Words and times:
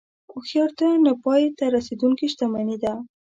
هوښیارتیا 0.31 0.91
نه 1.05 1.13
پای 1.23 1.43
ته 1.57 1.65
رسېدونکې 1.75 2.25
شتمني 2.33 2.77
ده. 2.83 2.93